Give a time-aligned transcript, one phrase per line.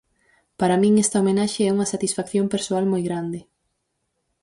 [0.59, 3.39] Para min esta homenaxe é unha satisfacción persoal moi grande.